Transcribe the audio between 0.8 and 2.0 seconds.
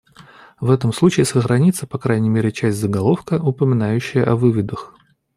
случае сохранится, по